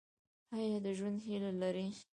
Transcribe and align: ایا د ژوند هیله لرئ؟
ایا 0.57 0.77
د 0.85 0.87
ژوند 0.97 1.17
هیله 1.25 1.51
لرئ؟ 1.61 1.87